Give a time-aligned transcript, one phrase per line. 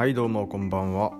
[0.00, 1.12] はいどうもこんばんは、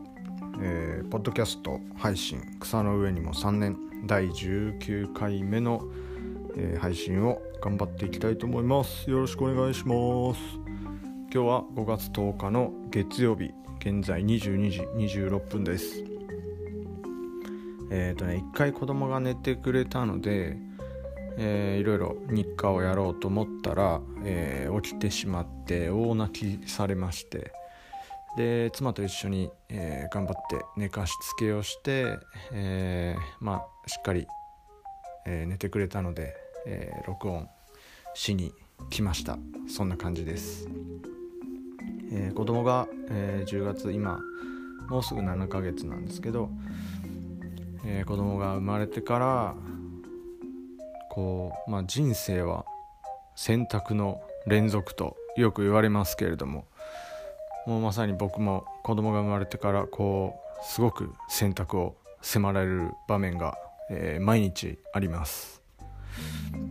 [0.62, 3.76] えー、ポッドキャスト配信草の上にも3年
[4.06, 5.82] 第19回目の、
[6.56, 9.10] えー、配信を頑張っていきたいと思います。
[9.10, 10.40] よろしくお願いします。
[11.30, 14.80] 今日は5月10日の月曜日現在22時
[15.18, 16.02] 26分です。
[17.90, 20.56] えっ、ー、とね一回子供が寝てくれたので
[21.36, 27.52] えー、いろいろ日課をやろうと思ったら、えー、起きてしまって大泣きされまして
[28.36, 32.18] で妻と一緒に、えー、頑張って寝かしつけをして、
[32.52, 34.26] えー、まあしっかり、
[35.26, 36.34] えー、寝てくれたので、
[36.66, 37.48] え録音
[38.14, 38.52] しに
[38.90, 39.38] 来ました。
[39.68, 40.68] そんな感じです、
[42.12, 44.20] え子供が、え10月今
[44.90, 46.50] もうすぐ7ヶ月なんですけど、
[47.84, 49.54] えー、子供が生まれてから
[51.10, 52.64] こう、まあ、人生は
[53.36, 56.66] 選択の連続とよく言われますけれども
[57.66, 63.56] もうまさに僕も子供が生まれてからこうすごく選択を迫られる場面が、
[63.90, 65.60] えー、毎日あります。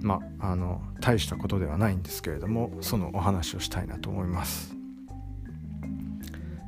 [0.01, 4.75] まああの大したことではないんですけれどもそのお話をしたいなと思います、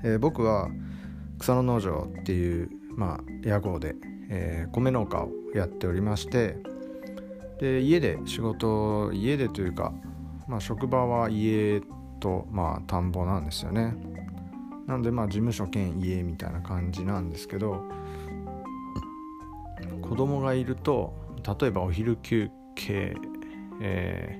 [0.03, 0.69] えー、僕は
[1.39, 3.95] 草の農場っていうまあ屋号で、
[4.29, 6.57] えー、米農家をやっておりまして
[7.59, 9.93] で家で仕事家でというか、
[10.47, 11.81] まあ、職場は家
[12.19, 13.95] と、まあ、田んぼなんですよね。
[14.87, 17.83] なんでまあ事務所兼家みたいな感じなんですけど
[20.01, 21.13] 子供がいると
[21.59, 23.15] 例えばお昼休憩、
[23.81, 24.39] え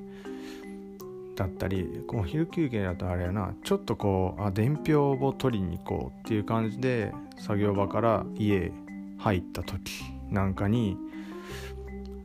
[1.34, 8.72] ー、だったりお昼休憩だとあれやなちょっとこうあ伝票を取りに行こうっていう感じで作業場から家
[9.18, 10.98] 入った時なんかに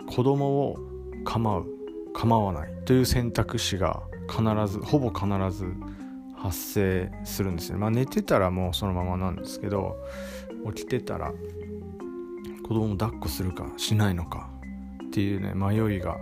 [0.06, 0.76] 子供を
[1.24, 1.66] 構う
[2.14, 5.66] 構わないという選択肢が必ずほぼ必ず
[6.46, 7.78] 発生するんですね。
[7.78, 9.96] まあ寝てたらもうそのままなんですけど
[10.74, 11.32] 起きてたら
[12.62, 14.48] 子供を抱っこするかしないのか
[15.06, 16.16] っていうね迷いが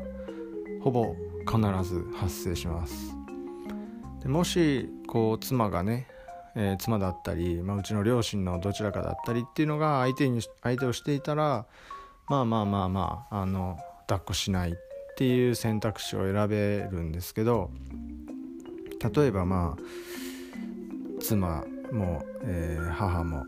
[0.82, 1.14] ほぼ
[1.46, 3.14] 必ず発生します。
[4.22, 6.06] でもしこう妻がね、
[6.54, 11.66] えー、妻だったり、まあ、うちの両親のどちらかだったりっていうのが相手に相手をしていたら
[12.28, 14.74] まあまあまあまああの抱っこしないっ
[15.16, 17.70] ていう選択肢を選べるんですけど
[19.14, 19.82] 例えばまあ
[21.24, 23.46] 妻も、えー、母も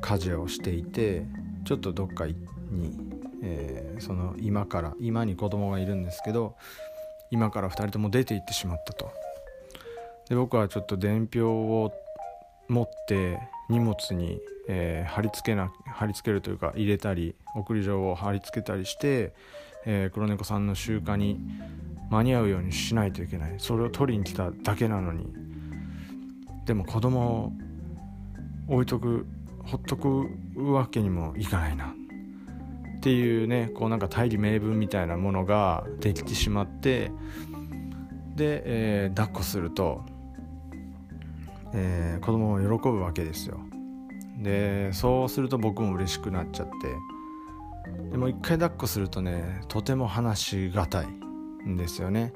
[0.00, 1.26] 家事をしていて
[1.64, 2.36] ちょっとどっかに、
[3.42, 6.54] えー、その今から今に子供がいるんですけど
[7.32, 9.10] 今から2人とも出て行ってしまったと。
[10.28, 11.92] で僕はちょっと伝票を
[12.68, 19.32] 持って荷物に、えー、貼り付けな貼り付けるというか入れたり送り状を貼り付けたりして、
[19.86, 21.40] えー、黒猫さんの集荷に
[22.10, 23.54] 間に合うようにしないといけない。
[23.58, 25.47] それを取りに来ただけなのに。
[26.68, 27.52] でも子供
[28.68, 29.26] を置いとく
[29.64, 31.94] ほっとくわけにもいかないな。
[32.98, 37.10] っていうねこうなんか大義名分みたいなものができてしまって
[38.36, 40.02] で、えー、抱っこすると
[41.72, 43.60] えー、子供も喜ぶわけですよ。
[44.42, 48.10] でそうすると僕も嬉しくなっちゃって。
[48.10, 51.06] でも一回抱っこするとねとても話しがたい
[51.66, 52.32] んですよね。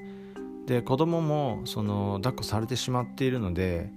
[0.66, 3.90] で子供もその抱っこされてしまっているので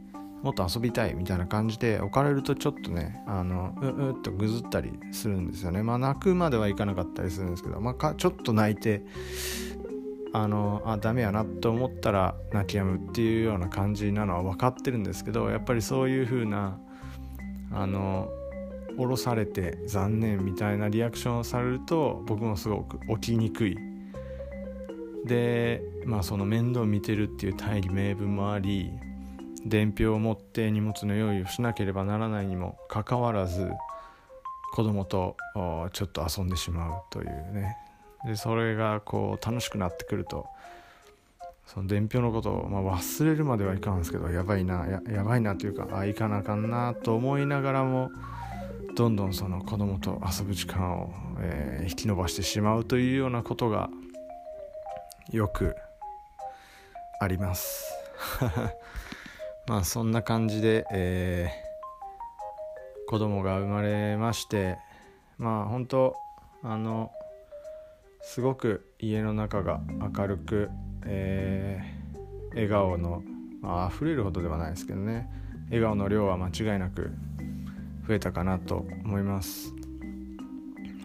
[0.46, 5.82] もっと遊びたいみたいな感じで置かれるとちょっとねあのううっとぐずったりするんですよね。
[5.82, 9.02] まあ泣くまではいかなかったりするんですけど、まあ、ちょっと泣いて
[10.34, 16.78] あのあダメやなと思ったら泣き止むっていうような感じなのは分かってるんですけどやっぱりそういう風な
[17.72, 18.30] あの
[19.00, 23.76] 降ろされて残念みたいなリアクションをされると僕もすごく起きにくい。
[25.26, 28.92] でまあその面倒見てるっていう大義名分もあり
[29.66, 33.72] 伝票を持って荷物の用意をしなければならないにもかかわらず
[34.74, 35.36] 子供と
[35.94, 37.78] ちょっと遊んでしまうというね。
[38.26, 40.48] でそれがこう楽しくなってくると
[41.66, 48.12] その伝票のことを、まあ、忘れるまではいかんですけどやばいなややばいなというかあいかなあかんなと思いながらも
[48.96, 53.90] どんどんその子供と遊ぶ時間を、えー、引き延ばしてしまうというようなことが
[55.32, 55.76] よく
[57.20, 57.92] あります。
[59.68, 64.78] まあそんな感じで、えー、子供が生まれまして
[65.38, 66.16] まあ本当
[66.64, 67.12] あの
[68.22, 69.82] すごく家の中が
[70.16, 70.70] 明るく、
[71.06, 73.24] えー、笑顔の、
[73.62, 75.30] まあ溢れるほどではないですけどね。
[75.70, 77.12] 笑顔の量は間違いなく
[78.08, 79.74] 増えたかなと思います。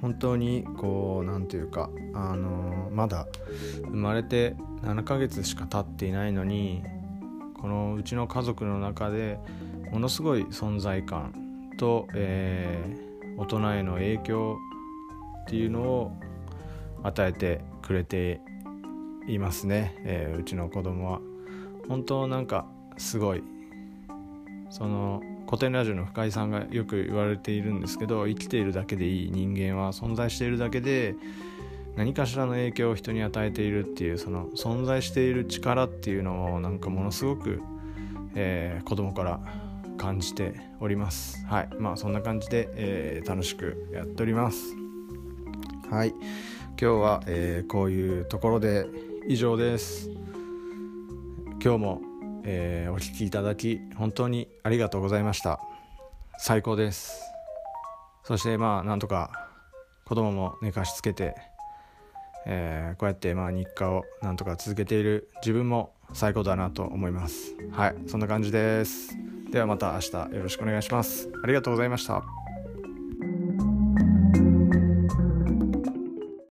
[0.01, 3.27] 本当にこう何て言うかあのー、まだ
[3.85, 6.83] 生まれて7ヶ月しか経っていないのに
[7.61, 9.39] このうちの家族の中で
[9.91, 11.33] ものすごい存在感
[11.77, 14.57] と、えー、大人への影響
[15.43, 16.13] っていうのを
[17.03, 18.41] 与えてくれて
[19.27, 21.21] いますね、えー、うちの子供は。
[21.89, 22.67] 本当なんか
[22.99, 23.43] すごい
[24.71, 31.17] その古典ラジオの深井さんがよく言われているんですけど生きているだけでいい人間は存在しているだけで
[31.97, 37.63] 何かしらの影響を人に与えているっていうその存在している力っていうのをなんかものすごく、
[38.35, 39.41] えー、子供から
[39.99, 41.45] 感じております。
[41.47, 41.69] はい。
[41.79, 44.75] まあそんな感じで、えー、楽しくやっております。
[45.91, 46.15] はい。
[46.81, 48.87] 今日は、えー、こういうところで
[49.29, 50.09] 以上です。
[51.63, 52.01] 今日も、
[52.45, 55.61] えー、お聴きいただき本当にありがとうございました。
[56.39, 57.21] 最高です。
[58.25, 59.51] そしてまあなんとか
[60.07, 61.35] 子供も寝かしつけて、
[62.47, 67.55] えー、こうやってまあ日課をなんとか続けている自分も最高だなと思います。
[67.73, 69.17] はいそんな感じです。
[69.51, 71.29] ではまた明日よろしくお願いします。
[71.43, 72.40] ありがとうございました。